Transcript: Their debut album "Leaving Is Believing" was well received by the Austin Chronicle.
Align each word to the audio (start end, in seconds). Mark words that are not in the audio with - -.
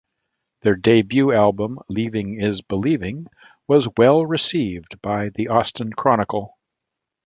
Their 0.63 0.75
debut 0.75 1.31
album 1.31 1.77
"Leaving 1.87 2.41
Is 2.41 2.63
Believing" 2.63 3.27
was 3.67 3.87
well 3.97 4.25
received 4.25 4.99
by 5.03 5.29
the 5.29 5.49
Austin 5.49 5.93
Chronicle. 5.93 6.57